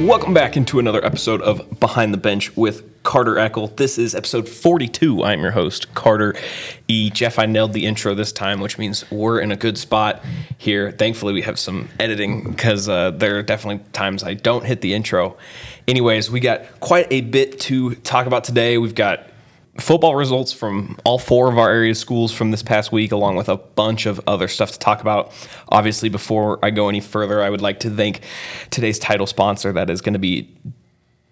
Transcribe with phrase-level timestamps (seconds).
[0.00, 3.76] Welcome back into another episode of Behind the Bench with Carter Eckl.
[3.76, 5.22] This is episode 42.
[5.22, 6.34] I'm your host, Carter
[6.88, 7.10] E.
[7.10, 10.24] Jeff, I nailed the intro this time, which means we're in a good spot
[10.56, 10.90] here.
[10.90, 14.94] Thankfully, we have some editing because uh, there are definitely times I don't hit the
[14.94, 15.36] intro.
[15.86, 18.78] Anyways, we got quite a bit to talk about today.
[18.78, 19.29] We've got
[19.80, 23.48] football results from all four of our area schools from this past week, along with
[23.48, 25.32] a bunch of other stuff to talk about.
[25.68, 28.22] Obviously, before I go any further, I would like to thank
[28.70, 30.48] today's title sponsor, that is going to be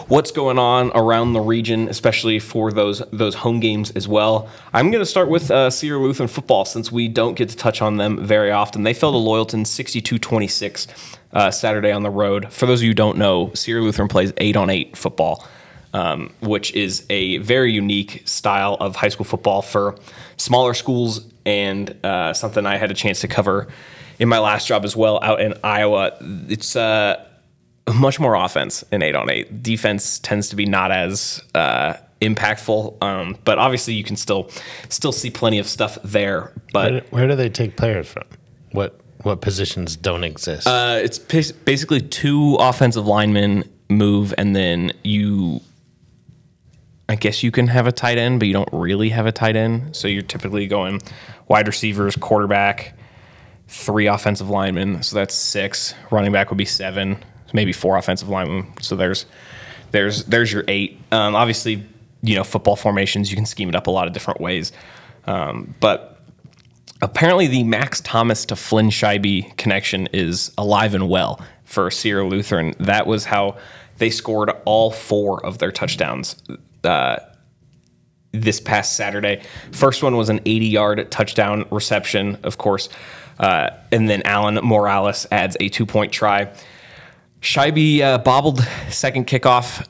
[0.08, 4.50] what's going on around the region, especially for those those home games as well.
[4.74, 7.82] I'm going to start with uh, Sierra Lutheran football since we don't get to touch
[7.82, 8.84] on them very often.
[8.84, 10.88] They fell to Loyalton 62 26
[11.34, 12.52] uh, Saturday on the road.
[12.54, 15.46] For those of you who don't know, Sierra Lutheran plays eight on eight football.
[15.96, 19.96] Um, which is a very unique style of high school football for
[20.36, 23.70] smaller schools and uh, something I had a chance to cover
[24.20, 26.18] in my last job as well out in Iowa.
[26.50, 27.24] It's uh,
[27.94, 29.64] much more offense in eight on eight.
[29.64, 34.50] Defense tends to be not as uh, impactful, um, but obviously you can still
[34.90, 36.52] still see plenty of stuff there.
[36.74, 38.26] But where, where do they take players from?
[38.74, 40.68] What what positions don't exist?
[40.68, 45.62] Uh, it's basically two offensive linemen move, and then you
[47.08, 49.56] I guess you can have a tight end, but you don't really have a tight
[49.56, 49.96] end.
[49.96, 51.02] So you're typically going
[51.48, 52.98] wide receivers, quarterback,
[53.68, 55.04] three offensive linemen.
[55.04, 55.94] So that's six.
[56.10, 58.74] Running back would be seven, maybe four offensive linemen.
[58.82, 59.26] So there's
[59.92, 61.00] there's there's your eight.
[61.12, 61.86] Um, obviously,
[62.24, 64.72] you know football formations you can scheme it up a lot of different ways,
[65.26, 66.20] um, but
[67.02, 72.74] apparently the Max Thomas to Flynn Scheibe connection is alive and well for Sierra Lutheran.
[72.80, 73.58] That was how
[74.00, 76.42] they scored all four of their touchdowns
[76.86, 77.20] uh,
[78.32, 79.42] this past Saturday.
[79.72, 82.90] First one was an 80 yard touchdown reception, of course.
[83.40, 86.52] Uh, and then Alan Morales adds a two point try.
[87.42, 89.88] Scheibe uh, bobbled second kickoff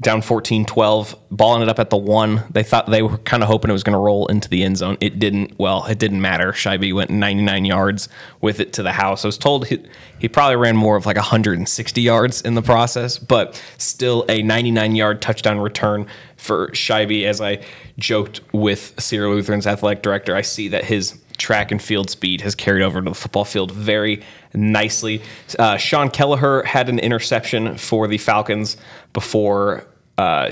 [0.00, 2.42] down 14 12, balling it up at the one.
[2.50, 4.78] They thought they were kind of hoping it was going to roll into the end
[4.78, 4.96] zone.
[5.00, 5.58] It didn't.
[5.58, 6.52] Well, it didn't matter.
[6.52, 8.08] Scheibe went 99 yards
[8.40, 9.24] with it to the house.
[9.24, 9.82] I was told he,
[10.18, 14.94] he probably ran more of like 160 yards in the process, but still a 99
[14.94, 17.24] yard touchdown return for Scheibe.
[17.24, 17.64] As I
[17.98, 22.54] joked with Sierra Lutheran's athletic director, I see that his track and field speed has
[22.54, 24.22] carried over to the football field very
[24.54, 25.22] nicely.
[25.58, 28.76] Uh, Sean Kelleher had an interception for the Falcons
[29.12, 30.50] before uh,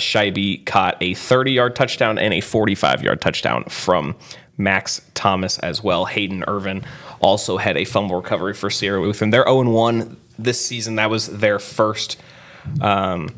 [0.67, 4.17] caught a 30 yard touchdown and a 45 yard touchdown from
[4.57, 6.07] Max Thomas as well.
[6.07, 6.85] Hayden Irvin
[7.21, 9.31] also had a fumble recovery for Sierra Lutheran.
[9.31, 10.97] They're 0 1 this season.
[10.97, 12.21] That was their first.
[12.81, 13.35] Um,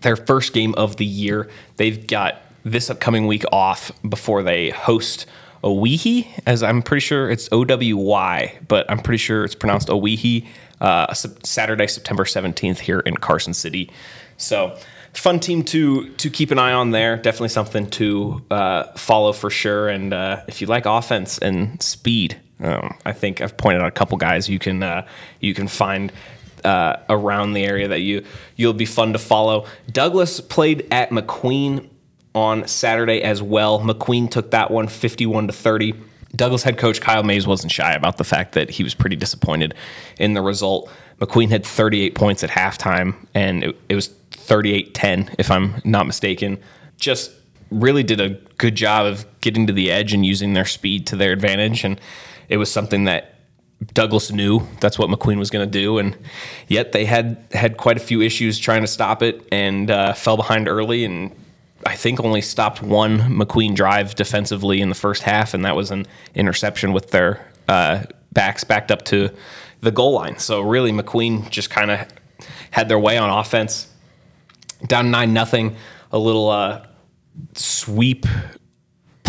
[0.00, 1.48] their first game of the year.
[1.76, 5.26] They've got this upcoming week off before they host
[5.62, 9.90] Owyhee, as I'm pretty sure it's O W Y, but I'm pretty sure it's pronounced
[9.90, 10.46] Owyhee.
[10.80, 13.90] Uh, Saturday, September 17th here in Carson City.
[14.38, 14.78] So
[15.12, 17.16] fun team to to keep an eye on there.
[17.16, 19.88] Definitely something to uh, follow for sure.
[19.88, 23.92] And uh, if you like offense and speed, um, I think I've pointed out a
[23.92, 25.06] couple guys you can uh,
[25.40, 26.12] you can find.
[26.62, 28.22] Uh, around the area that you
[28.54, 29.64] you'll be fun to follow.
[29.90, 31.88] Douglas played at McQueen
[32.34, 33.80] on Saturday as well.
[33.80, 35.94] McQueen took that one 51 to 30.
[36.36, 39.74] Douglas head coach Kyle Mays wasn't shy about the fact that he was pretty disappointed
[40.18, 40.90] in the result.
[41.20, 46.06] McQueen had 38 points at halftime, and it, it was 38 10, if I'm not
[46.06, 46.58] mistaken.
[46.98, 47.32] Just
[47.70, 51.16] really did a good job of getting to the edge and using their speed to
[51.16, 51.84] their advantage.
[51.84, 52.00] And
[52.48, 53.34] it was something that
[53.94, 56.16] Douglas knew that's what McQueen was going to do, and
[56.68, 60.36] yet they had had quite a few issues trying to stop it and uh, fell
[60.36, 61.34] behind early and
[61.86, 65.90] I think only stopped one McQueen drive defensively in the first half, and that was
[65.90, 69.30] an interception with their uh, backs backed up to
[69.80, 70.38] the goal line.
[70.38, 72.06] So really, McQueen just kind of
[72.70, 73.88] had their way on offense.
[74.86, 75.76] Down nine nothing,
[76.12, 76.86] a little uh,
[77.54, 78.26] sweep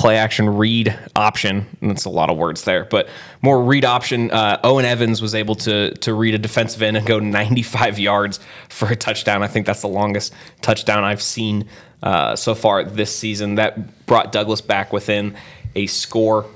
[0.02, 1.68] play action read option.
[1.80, 3.08] And That's a lot of words there, but
[3.44, 4.32] more read option.
[4.32, 8.40] Uh, Owen Evans was able to to read a defensive end and go 95 yards
[8.68, 9.44] for a touchdown.
[9.44, 11.68] I think that's the longest touchdown I've seen
[12.02, 13.56] uh, so far this season.
[13.56, 15.38] That brought Douglas back within
[15.76, 16.48] a score.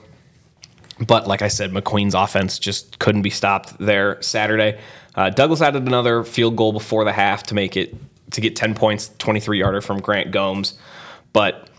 [1.05, 4.79] But like I said, McQueen's offense just couldn't be stopped there Saturday.
[5.13, 7.93] Uh, Douglas added another field goal before the half to make it
[8.31, 10.79] to get 10 points, 23 yarder from Grant Gomes,
[11.31, 11.69] but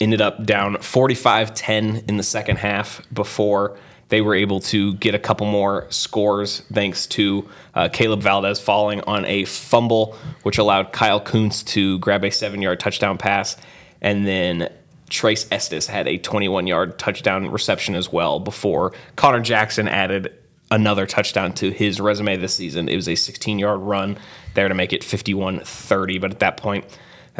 [0.00, 3.78] ended up down 45 10 in the second half before
[4.10, 9.00] they were able to get a couple more scores thanks to uh, Caleb Valdez falling
[9.02, 13.56] on a fumble, which allowed Kyle Kuntz to grab a seven yard touchdown pass.
[14.00, 14.68] And then
[15.10, 20.36] Trace Estes had a 21 yard touchdown reception as well before Connor Jackson added
[20.72, 22.88] another touchdown to his resume this season.
[22.88, 24.18] It was a 16 yard run
[24.54, 26.18] there to make it 51 30.
[26.18, 26.84] But at that point,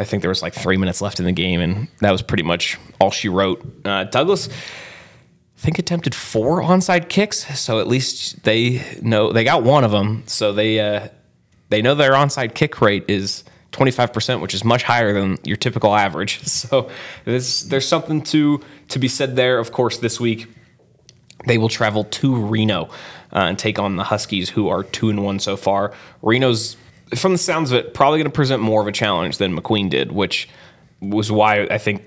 [0.01, 2.43] I think there was like three minutes left in the game, and that was pretty
[2.43, 3.63] much all she wrote.
[3.85, 9.63] Uh, Douglas, I think, attempted four onside kicks, so at least they know they got
[9.63, 10.23] one of them.
[10.25, 11.09] So they uh,
[11.69, 15.95] they know their onside kick rate is 25%, which is much higher than your typical
[15.95, 16.41] average.
[16.47, 16.89] So
[17.25, 19.59] there's, there's something to to be said there.
[19.59, 20.47] Of course, this week
[21.45, 22.85] they will travel to Reno
[23.33, 25.93] uh, and take on the Huskies, who are two and one so far.
[26.21, 26.75] Reno's,
[27.15, 29.89] from the sounds of it, probably going to present more of a challenge than McQueen
[29.89, 30.47] did, which
[31.01, 32.03] was why I think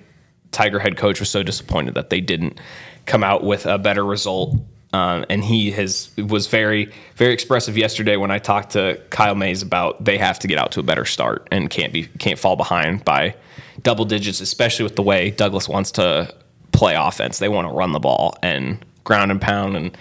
[0.52, 2.60] Tiger head coach was so disappointed that they didn't
[3.06, 4.56] come out with a better result.
[4.92, 9.60] Um, and he has was very very expressive yesterday when I talked to Kyle Mays
[9.60, 12.54] about they have to get out to a better start and can't be can't fall
[12.54, 13.34] behind by
[13.82, 16.32] double digits, especially with the way Douglas wants to
[16.70, 17.40] play offense.
[17.40, 19.96] They want to run the ball and ground and pound and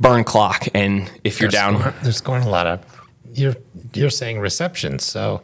[0.00, 0.66] burn clock.
[0.74, 2.99] And if you're They're down, scoring- they're scoring a lot of.
[3.34, 3.56] You're
[3.94, 5.42] you're saying receptions, so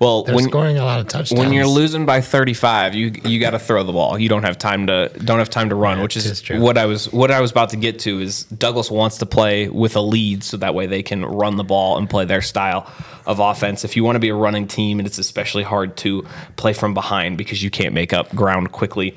[0.00, 1.40] well, they're when scoring a lot of touchdowns.
[1.40, 4.18] when you're losing by 35, you you got to throw the ball.
[4.18, 7.12] You don't have time to don't have time to run, which is what I was
[7.12, 8.20] what I was about to get to.
[8.20, 11.64] Is Douglas wants to play with a lead so that way they can run the
[11.64, 12.90] ball and play their style
[13.26, 13.84] of offense.
[13.84, 16.24] If you want to be a running team, and it's especially hard to
[16.56, 19.16] play from behind because you can't make up ground quickly,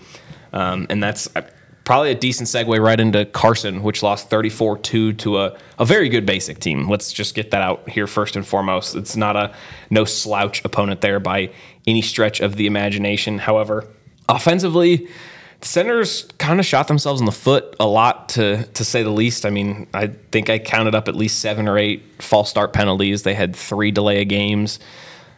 [0.54, 1.28] um, and that's.
[1.92, 6.08] Probably a decent segue right into Carson, which lost 34 2 to a, a very
[6.08, 6.88] good basic team.
[6.88, 8.96] Let's just get that out here first and foremost.
[8.96, 9.54] It's not a
[9.90, 11.52] no slouch opponent there by
[11.86, 13.40] any stretch of the imagination.
[13.40, 13.90] However,
[14.30, 15.10] offensively,
[15.60, 19.10] the Senators kind of shot themselves in the foot a lot, to to say the
[19.10, 19.46] least.
[19.46, 23.24] I mean, I think I counted up at least seven or eight false start penalties.
[23.24, 24.80] They had three delay of games,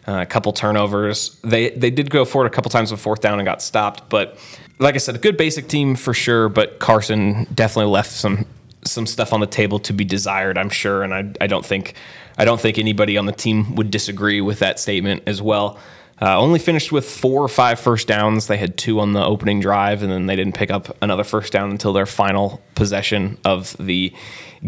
[0.07, 1.35] uh, a couple turnovers.
[1.43, 4.07] They they did go for it a couple times on fourth down and got stopped.
[4.07, 4.37] But
[4.79, 6.49] like I said, a good basic team for sure.
[6.49, 8.45] But Carson definitely left some
[8.85, 10.57] some stuff on the table to be desired.
[10.57, 11.95] I'm sure, and I I don't think
[12.37, 15.77] I don't think anybody on the team would disagree with that statement as well.
[16.21, 18.47] Uh, only finished with four or five first downs.
[18.47, 21.51] They had two on the opening drive, and then they didn't pick up another first
[21.51, 24.13] down until their final possession of the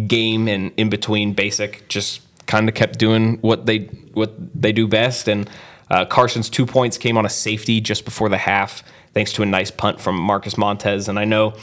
[0.08, 0.48] game.
[0.48, 5.28] And in between, basic just kind of kept doing what they what they do best.
[5.28, 5.50] And
[5.90, 8.84] uh, Carson's two points came on a safety just before the half,
[9.16, 11.10] thanks to a nice punt from Marcus Montez.
[11.10, 11.56] And I know.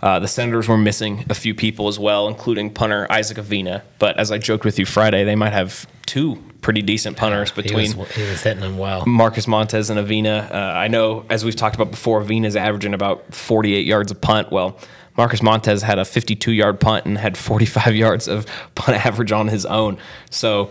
[0.00, 3.82] Uh, the Senators were missing a few people as well, including punter Isaac Avina.
[3.98, 7.62] But as I joked with you Friday, they might have two pretty decent punters he
[7.62, 9.04] between was, he was hitting them well.
[9.06, 10.48] Marcus Montez and Avina.
[10.52, 14.52] Uh, I know, as we've talked about before, Avina's averaging about 48 yards a punt.
[14.52, 14.78] Well,
[15.16, 18.46] Marcus Montez had a 52 yard punt and had 45 yards of
[18.76, 19.98] punt average on his own.
[20.30, 20.70] So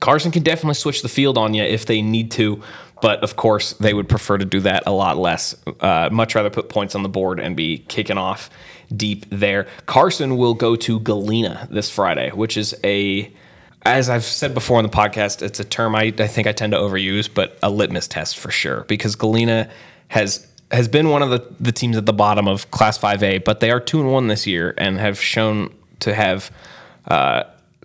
[0.00, 2.62] Carson can definitely switch the field on you if they need to.
[3.02, 5.54] But of course, they would prefer to do that a lot less.
[5.80, 8.48] Uh, much rather put points on the board and be kicking off
[8.96, 9.66] deep there.
[9.86, 13.30] Carson will go to Galena this Friday, which is a
[13.84, 16.72] as I've said before on the podcast, it's a term I, I think I tend
[16.72, 19.68] to overuse, but a litmus test for sure because Galena
[20.08, 23.60] has has been one of the, the teams at the bottom of Class 5A, but
[23.60, 26.50] they are two and one this year and have shown to have
[27.08, 27.42] uh,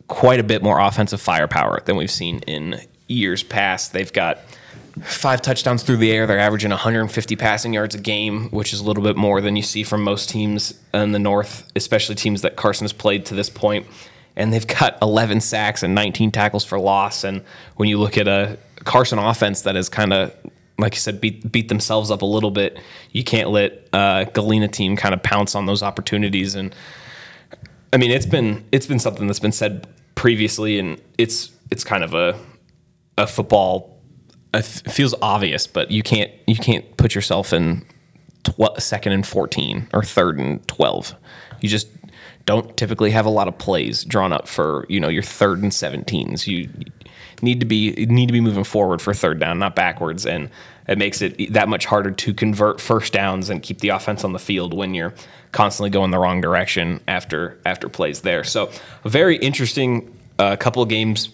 [0.07, 3.91] quite a bit more offensive firepower than we've seen in years past.
[3.91, 4.39] They've got
[5.03, 6.27] five touchdowns through the air.
[6.27, 9.63] They're averaging 150 passing yards a game, which is a little bit more than you
[9.63, 13.49] see from most teams in the North, especially teams that Carson has played to this
[13.49, 13.85] point.
[14.35, 17.23] And they've got 11 sacks and 19 tackles for loss.
[17.23, 17.43] And
[17.75, 20.35] when you look at a Carson offense that has kind of,
[20.77, 22.79] like you said, beat beat themselves up a little bit,
[23.11, 26.53] you can't let uh, Galena team kind of pounce on those opportunities.
[26.53, 26.75] And
[27.91, 32.03] I mean, it's been it's been something that's been said previously, and it's it's kind
[32.03, 32.39] of a
[33.17, 33.96] a football.
[34.53, 37.85] It feels obvious, but you can't you can't put yourself in
[38.43, 41.15] tw- second and fourteen or third and twelve.
[41.61, 41.87] You just
[42.45, 45.71] don't typically have a lot of plays drawn up for you know your third and
[45.71, 46.47] seventeens.
[46.47, 46.69] You
[47.41, 50.49] need to be need to be moving forward for third down, not backwards, and
[50.87, 54.33] it makes it that much harder to convert first downs and keep the offense on
[54.33, 55.13] the field when you're
[55.51, 58.43] constantly going the wrong direction after after plays there.
[58.43, 58.71] So
[59.03, 61.29] a very interesting uh, couple of games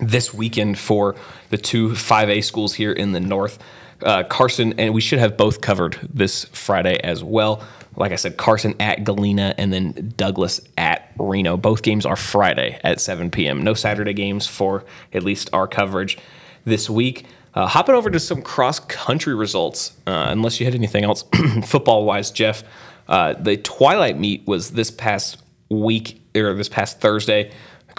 [0.00, 1.14] this weekend for
[1.50, 3.58] the two 5A schools here in the north.
[4.02, 7.62] uh, Carson, and we should have both covered this Friday as well.
[7.96, 11.56] Like I said, Carson at Galena and then Douglas at Reno.
[11.58, 13.62] Both games are Friday at 7 p.m.
[13.62, 16.16] No Saturday games for at least our coverage
[16.64, 17.26] this week.
[17.52, 21.24] Uh, hopping over to some cross country results, uh, unless you had anything else
[21.64, 22.62] football wise, Jeff.
[23.08, 27.50] Uh, the Twilight meet was this past week or this past Thursday.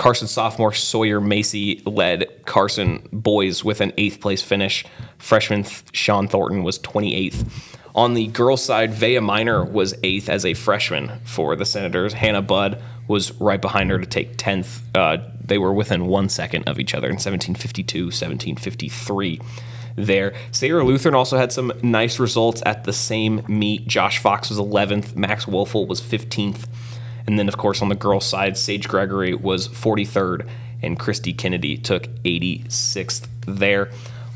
[0.02, 4.84] Carson sophomore Sawyer Macy led Carson boys with an eighth place finish.
[5.20, 7.78] Freshman Sean Thornton was 28th.
[7.94, 12.14] On the girls' side, Vea Minor was eighth as a freshman for the Senators.
[12.14, 14.80] Hannah Budd was right behind her to take 10th.
[14.96, 19.40] Uh, they were within one second of each other in 1752, 1753
[19.96, 20.34] there.
[20.52, 23.86] Sierra Lutheran also had some nice results at the same meet.
[23.88, 26.66] Josh Fox was 11th, Max Wolfel was 15th.
[27.28, 30.50] And then, of course, on the girls' side, Sage Gregory was 43rd,
[30.82, 33.92] and Christy Kennedy took 86th there.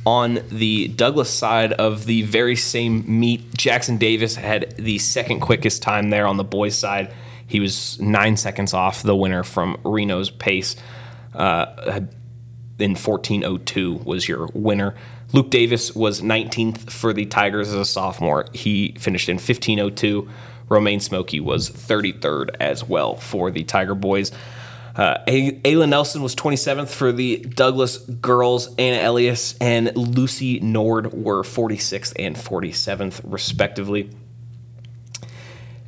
[0.06, 5.82] On the Douglas side of the very same meet, Jackson Davis had the second quickest
[5.82, 7.12] time there on the boys' side.
[7.48, 10.76] He was nine seconds off the winner from Reno's pace.
[11.34, 12.02] Uh,
[12.80, 14.96] in 1402 was your winner.
[15.32, 18.46] Luke Davis was 19th for the Tigers as a sophomore.
[18.54, 20.30] He finished in 1502.
[20.70, 24.32] Romaine Smoky was 33rd as well for the Tiger Boys.
[24.96, 28.74] Uh, Ayla Nelson was 27th for the Douglas girls.
[28.78, 34.10] Anna Elias and Lucy Nord were 46th and 47th, respectively.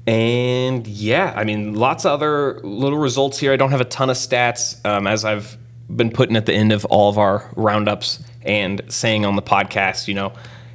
[0.05, 3.53] And yeah, I mean, lots of other little results here.
[3.53, 5.57] I don't have a ton of stats, um, as I've
[5.89, 10.07] been putting at the end of all of our roundups and saying on the podcast,
[10.07, 10.34] you know,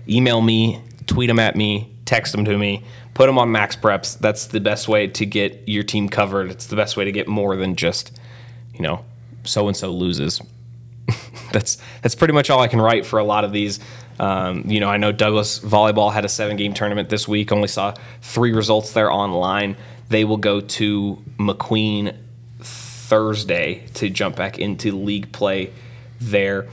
[0.09, 4.19] email me, tweet them at me, text them to me put them on MaxPreps.
[4.19, 6.51] That's the best way to get your team covered.
[6.51, 8.19] It's the best way to get more than just,
[8.75, 9.05] you know,
[9.45, 10.41] so and so loses.
[11.53, 13.81] that's that's pretty much all I can write for a lot of these.
[14.19, 17.51] Um, you know, I know Douglas volleyball had a seven game tournament this week.
[17.51, 19.77] Only saw three results there online.
[20.09, 22.17] They will go to McQueen
[22.61, 25.73] Thursday to jump back into league play
[26.21, 26.69] there.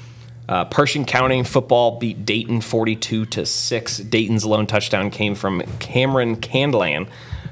[0.50, 3.98] Uh, Pershing County football beat Dayton 42 to 6.
[4.00, 7.08] Dayton's lone touchdown came from Cameron Candland,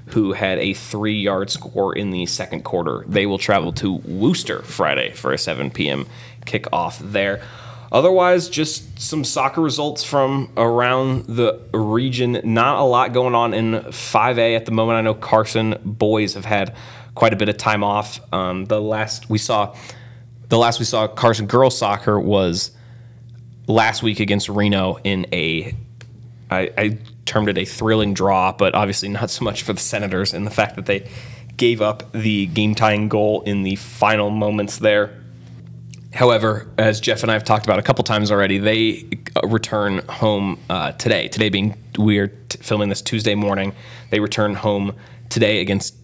[0.08, 3.06] who had a three yard score in the second quarter.
[3.08, 6.08] They will travel to Wooster Friday for a 7 p.m.
[6.48, 7.44] kickoff there.
[7.92, 12.42] Otherwise, just some soccer results from around the region.
[12.44, 14.98] Not a lot going on in 5A at the moment.
[14.98, 16.76] I know Carson boys have had
[17.14, 18.20] quite a bit of time off.
[18.34, 19.76] Um, the last we saw,
[20.50, 22.72] the last we saw Carson girls soccer was
[23.68, 25.76] last week against Reno in a,
[26.50, 30.34] I, I termed it a thrilling draw, but obviously not so much for the Senators
[30.34, 31.10] and the fact that they
[31.58, 35.22] gave up the game tying goal in the final moments there.
[36.14, 40.00] However, as Jeff and I have talked about a couple times already, they uh, return
[40.08, 41.28] home uh, today.
[41.28, 43.76] Today being we are t- filming this Tuesday morning.
[44.10, 44.96] They return home
[45.30, 45.96] today against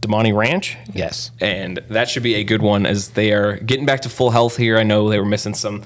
[0.00, 0.76] Damonte Ranch.
[0.92, 4.30] Yes, and that should be a good one as they are getting back to full
[4.30, 4.76] health here.
[4.76, 5.82] I know they were missing some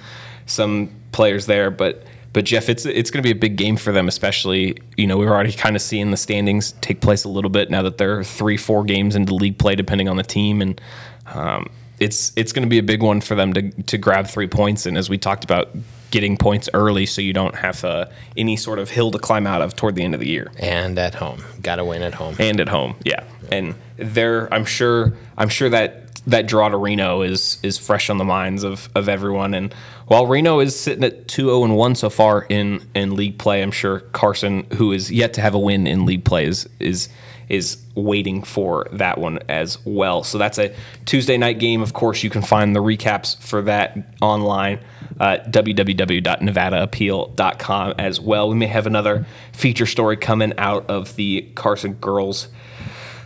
[0.48, 3.92] some players there, but but Jeff, it's it's going to be a big game for
[3.92, 7.50] them, especially you know we're already kind of seeing the standings take place a little
[7.50, 10.80] bit now that they're three four games into league play, depending on the team, and
[11.26, 14.46] um, it's it's going to be a big one for them to to grab three
[14.48, 14.86] points.
[14.86, 15.70] And as we talked about,
[16.10, 19.62] getting points early so you don't have uh, any sort of hill to climb out
[19.62, 20.50] of toward the end of the year.
[20.58, 22.36] And at home, got to win at home.
[22.38, 23.24] And at home, yeah.
[23.50, 28.18] And there, I'm sure, I'm sure that that draw to Reno is is fresh on
[28.18, 29.54] the minds of, of everyone.
[29.54, 29.72] And
[30.06, 33.70] while Reno is sitting at 2-0 and 1 so far in, in league play, I'm
[33.70, 37.08] sure Carson, who is yet to have a win in league play, is is
[37.48, 40.22] is waiting for that one as well.
[40.22, 40.74] So that's a
[41.06, 41.80] Tuesday night game.
[41.80, 44.80] Of course, you can find the recaps for that online
[45.18, 48.50] at www.nevadaappeal.com as well.
[48.50, 52.48] We may have another feature story coming out of the Carson girls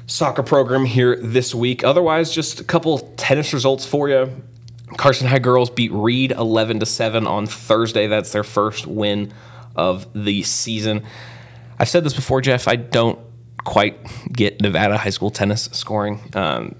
[0.06, 1.84] soccer program here this week.
[1.84, 4.42] Otherwise, just a couple tennis results for you.
[4.96, 8.06] Carson High girls beat Reed 11 to 7 on Thursday.
[8.06, 9.32] That's their first win
[9.74, 11.02] of the season.
[11.78, 12.68] I've said this before, Jeff.
[12.68, 13.18] I don't
[13.64, 13.98] quite
[14.32, 16.20] get Nevada high school tennis scoring.
[16.34, 16.74] Um,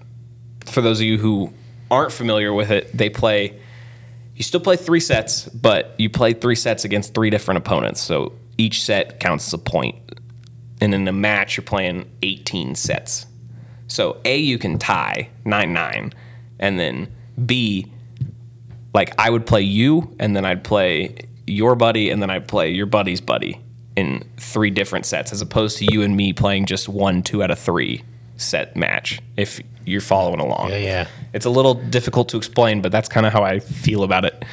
[0.67, 1.53] for those of you who
[1.91, 3.59] aren't familiar with it, they play.
[4.37, 8.01] You still play three sets, but you play three sets against three different opponents.
[8.01, 9.97] So each set counts as a point
[10.83, 13.27] and in a match you're playing 18 sets.
[13.87, 16.13] So A you can tie 9-9
[16.59, 17.15] and then
[17.47, 17.91] B
[18.93, 21.15] like I would play you and then I'd play
[21.47, 23.61] your buddy and then I'd play your buddy's buddy
[23.97, 27.51] in three different sets as opposed to you and me playing just one 2 out
[27.51, 28.03] of 3
[28.37, 30.71] set match if you're following along.
[30.71, 31.09] Yeah, yeah.
[31.33, 34.45] It's a little difficult to explain, but that's kind of how I feel about it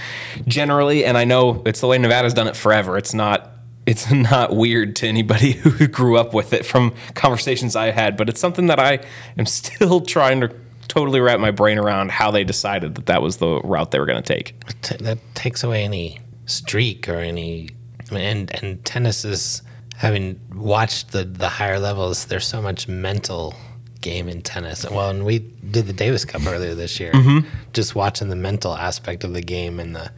[0.48, 2.98] generally and I know it's the way Nevada's done it forever.
[2.98, 3.52] It's not
[3.86, 8.30] it's not weird to anybody who grew up with it from conversations I had, but
[8.30, 9.00] it's something that I
[9.38, 10.56] am still trying to
[10.88, 14.08] totally wrap my brain around how they decided that that was the route they were
[14.08, 14.60] going to take.
[15.00, 17.70] That takes away any streak or any.
[18.10, 19.62] I mean, and and tennis is
[19.98, 22.26] having watched the the higher levels.
[22.26, 23.54] There's so much mental
[24.02, 24.90] game in tennis.
[24.90, 27.12] Well, and we did the Davis Cup earlier this year.
[27.12, 27.48] Mm-hmm.
[27.74, 30.12] Just watching the mental aspect of the game and the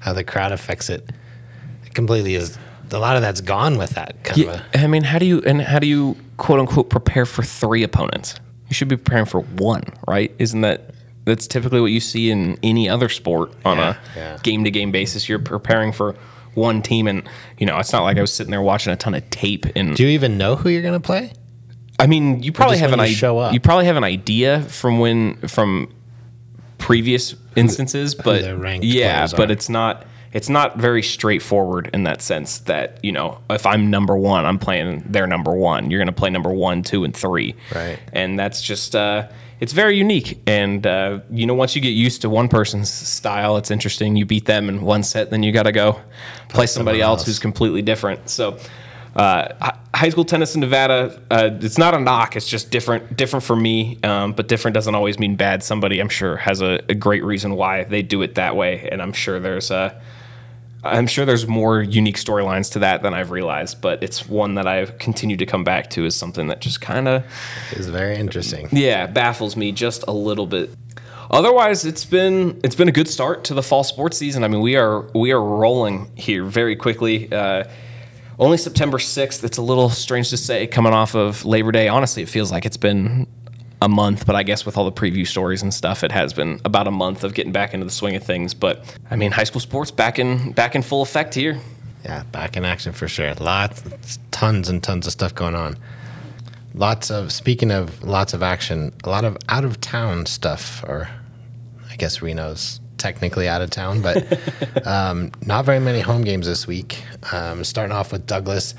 [0.00, 1.08] how the crowd affects it.
[1.84, 2.58] It completely is.
[2.92, 4.56] A lot of that's gone with that kind of.
[4.56, 7.82] Yeah, I mean, how do you and how do you quote unquote prepare for three
[7.82, 8.34] opponents?
[8.68, 10.34] You should be preparing for one, right?
[10.38, 13.96] Isn't that that's typically what you see in any other sport on Yeah,
[14.36, 15.28] a game to game basis?
[15.28, 16.14] You're preparing for
[16.54, 17.28] one team, and
[17.58, 19.66] you know it's not like I was sitting there watching a ton of tape.
[19.76, 21.32] And Do you even know who you're going to play?
[21.98, 23.52] I mean, you probably have an idea.
[23.52, 25.92] You probably have an idea from when from
[26.78, 28.42] previous instances, but
[28.82, 33.66] yeah, but it's not it's not very straightforward in that sense that you know if
[33.66, 35.90] I'm number one, I'm playing their number one.
[35.90, 37.98] You're going to play number one, two, and three, Right.
[38.12, 39.28] And that's just uh,
[39.60, 40.40] it's very unique.
[40.46, 44.16] And uh, you know, once you get used to one person's style, it's interesting.
[44.16, 46.00] You beat them in one set, then you got to go
[46.48, 47.26] play somebody else else.
[47.26, 48.28] who's completely different.
[48.28, 48.58] So.
[49.16, 52.36] Uh, high school tennis in Nevada, uh, it's not a knock.
[52.36, 53.98] It's just different, different for me.
[54.04, 55.64] Um, but different doesn't always mean bad.
[55.64, 59.02] Somebody, I'm sure, has a, a great reason why they do it that way, and
[59.02, 60.00] I'm sure there's a,
[60.84, 63.80] I'm sure there's more unique storylines to that than I've realized.
[63.80, 67.08] But it's one that I've continued to come back to as something that just kind
[67.08, 67.24] of,
[67.72, 68.68] is very interesting.
[68.72, 70.70] yeah, baffles me just a little bit.
[71.30, 74.44] Otherwise, it's been it's been a good start to the fall sports season.
[74.44, 77.30] I mean, we are we are rolling here very quickly.
[77.30, 77.64] Uh,
[78.38, 79.44] only September sixth.
[79.44, 81.88] It's a little strange to say coming off of Labor Day.
[81.88, 83.26] Honestly, it feels like it's been
[83.80, 86.60] a month, but I guess with all the preview stories and stuff, it has been
[86.64, 88.54] about a month of getting back into the swing of things.
[88.54, 91.60] But I mean, high school sports back in back in full effect here.
[92.04, 93.34] Yeah, back in action for sure.
[93.34, 95.76] Lots, tons and tons of stuff going on.
[96.74, 101.08] Lots of speaking of lots of action, a lot of out of town stuff, or
[101.90, 106.66] I guess Reno's technically out of town, but um, not very many home games this
[106.66, 107.02] week.
[107.32, 108.74] Um, starting off with Douglas.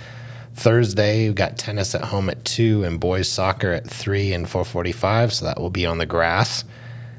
[0.55, 4.65] Thursday, we've got tennis at home at two and boys soccer at three and four
[4.65, 5.33] forty-five.
[5.33, 6.65] So that will be on the grass.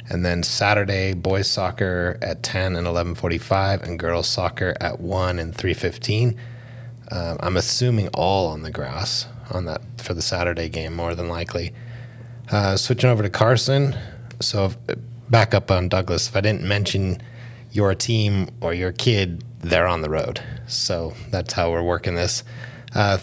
[0.09, 5.39] And then Saturday, boys soccer at ten and eleven forty-five, and girls soccer at one
[5.39, 6.37] and three fifteen.
[7.11, 11.29] Um, I'm assuming all on the grass on that for the Saturday game, more than
[11.29, 11.73] likely.
[12.51, 13.97] Uh, switching over to Carson.
[14.41, 14.77] So if,
[15.29, 16.29] back up on Douglas.
[16.29, 17.23] If I didn't mention
[17.73, 20.43] your team or your kid, they're on the road.
[20.67, 22.43] So that's how we're working this.
[22.95, 23.19] Uh,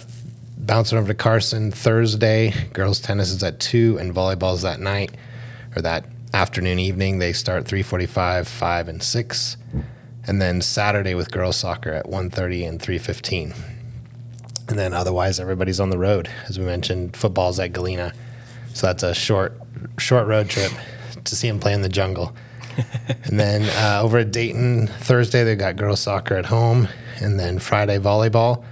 [0.58, 2.54] bouncing over to Carson Thursday.
[2.74, 5.12] Girls tennis is at two, and volleyball is that night
[5.76, 7.20] or that afternoon evening.
[7.20, 9.58] They start 3:45, five, and six,
[10.26, 13.54] and then Saturday with girls soccer at 1:30 and 3:15.
[14.70, 16.30] And then otherwise, everybody's on the road.
[16.48, 18.14] As we mentioned, football's at Galena,
[18.74, 19.58] so that's a short,
[19.98, 20.72] short road trip
[21.24, 22.34] to see them play in the jungle.
[23.24, 26.88] and then uh, over at Dayton, Thursday they've got girls soccer at home,
[27.22, 28.64] and then Friday volleyball.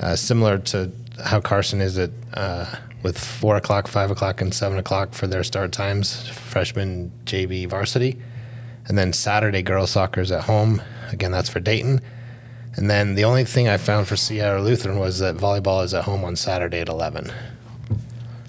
[0.00, 0.90] Uh, similar to
[1.22, 2.66] how Carson is at uh,
[3.02, 8.18] with four o'clock, five o'clock, and seven o'clock for their start times, freshman JV varsity.
[8.86, 10.82] And then Saturday girls soccer is at home.
[11.10, 12.00] Again, that's for Dayton.
[12.76, 16.04] And then the only thing I found for Sierra Lutheran was that volleyball is at
[16.04, 17.32] home on Saturday at 11.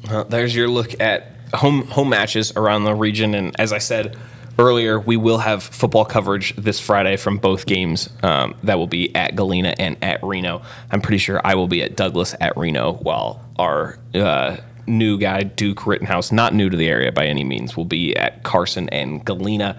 [0.09, 4.17] Uh, there's your look at home home matches around the region, and as I said
[4.61, 8.09] earlier, we will have football coverage this Friday from both games.
[8.23, 10.61] Um, that will be at Galena and at Reno.
[10.91, 15.43] I'm pretty sure I will be at Douglas at Reno, while our uh, new guy
[15.43, 19.25] Duke Rittenhouse, not new to the area by any means, will be at Carson and
[19.25, 19.77] Galena.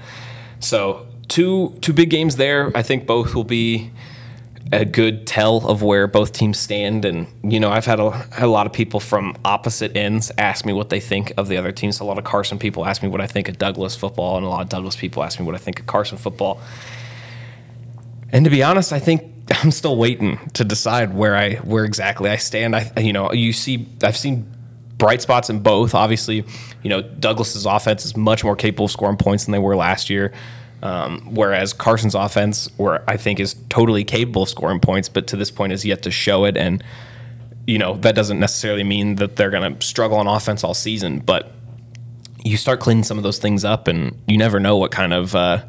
[0.61, 2.71] So two two big games there.
[2.77, 3.91] I think both will be
[4.73, 7.05] a good tell of where both teams stand.
[7.05, 10.73] And you know, I've had a, a lot of people from opposite ends ask me
[10.73, 12.01] what they think of the other teams.
[12.01, 14.49] A lot of Carson people ask me what I think of Douglas football, and a
[14.49, 16.61] lot of Douglas people ask me what I think of Carson football.
[18.31, 19.31] And to be honest, I think
[19.63, 22.75] I'm still waiting to decide where I where exactly I stand.
[22.75, 24.51] I you know you see I've seen
[24.97, 25.95] bright spots in both.
[25.95, 26.45] Obviously,
[26.83, 30.09] you know Douglas's offense is much more capable of scoring points than they were last
[30.09, 30.33] year.
[30.83, 35.37] Um, whereas Carson's offense, where I think is totally capable of scoring points, but to
[35.37, 36.57] this point is yet to show it.
[36.57, 36.83] And
[37.67, 41.21] you know that doesn't necessarily mean that they're going to struggle on offense all season,
[41.21, 41.53] but
[42.45, 45.37] you start cleaning some of those things up, and you never know what kind of
[45.37, 45.65] uh,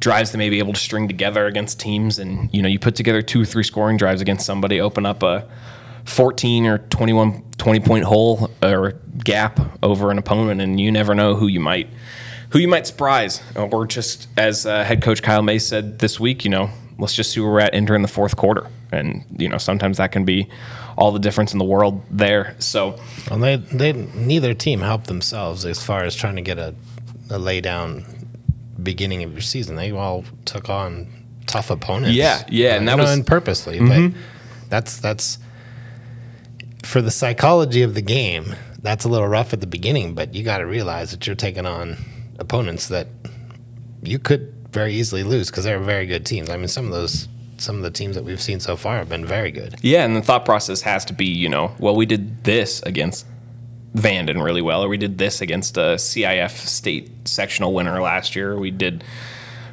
[0.00, 2.18] drives they may be able to string together against teams.
[2.18, 5.22] And you know, you put together two or three scoring drives against somebody, open up
[5.22, 5.48] a
[6.06, 11.36] 14 or 21, 20 point hole or gap over an opponent, and you never know
[11.36, 11.88] who you might
[12.50, 16.20] who you might surprise, uh, or just as uh, head coach Kyle May said this
[16.20, 18.68] week, you know, let's just see where we're at entering the fourth quarter.
[18.92, 20.48] And you know, sometimes that can be
[20.96, 22.56] all the difference in the world there.
[22.58, 22.98] So
[23.30, 26.74] Well, they, they neither team helped themselves as far as trying to get a,
[27.30, 28.04] a lay down
[28.82, 29.76] beginning of your season.
[29.76, 31.06] They all took on
[31.46, 32.16] tough opponents.
[32.16, 33.78] Yeah, yeah, and uh, You that know, was- and purposely.
[33.78, 34.20] But mm-hmm.
[34.68, 35.38] that's that's
[36.82, 38.56] for the psychology of the game.
[38.82, 41.66] That's a little rough at the beginning, but you got to realize that you're taking
[41.66, 41.98] on
[42.40, 43.06] opponents that
[44.02, 46.50] you could very easily lose because they're very good teams.
[46.50, 47.28] I mean, some of those.
[47.58, 49.76] Some of the teams that we've seen so far have been very good.
[49.82, 53.26] Yeah, and the thought process has to be, you know, well, we did this against
[53.92, 58.58] Vanden really well, or we did this against a CIF state sectional winner last year.
[58.58, 59.04] We did,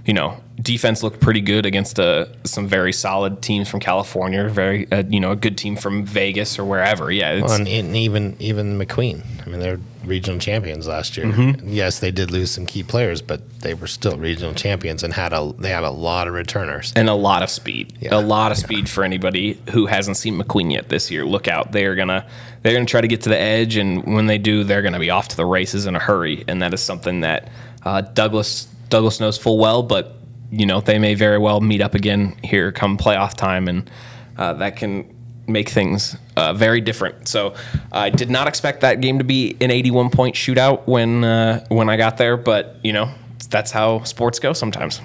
[0.08, 4.90] you know, defense looked pretty good against uh, some very solid teams from California, very,
[4.90, 7.12] uh, you know, a good team from Vegas or wherever.
[7.12, 9.22] Yeah, it's, Well, and, and even even McQueen.
[9.46, 11.26] I mean, they're regional champions last year.
[11.26, 11.68] Mm-hmm.
[11.68, 15.34] Yes, they did lose some key players, but they were still regional champions and had
[15.34, 16.94] a they have a lot of returners.
[16.96, 17.98] and a lot of speed.
[18.00, 21.26] Yeah, a lot of speed for anybody who hasn't seen McQueen yet this year.
[21.26, 21.74] Look out!
[21.74, 22.26] They're gonna
[22.62, 25.10] they're gonna try to get to the edge, and when they do, they're gonna be
[25.10, 26.46] off to the races in a hurry.
[26.48, 27.50] And that is something that
[27.84, 29.84] uh, Douglas Douglas knows full well.
[29.84, 30.16] But
[30.52, 33.90] you know they may very well meet up again here come playoff time, and
[34.38, 35.14] uh, that can
[35.48, 37.28] make things uh, very different.
[37.28, 37.56] So
[37.92, 41.90] I did not expect that game to be an 81 point shootout when uh, when
[41.90, 43.10] I got there, but you know
[43.50, 45.02] that's how sports go sometimes.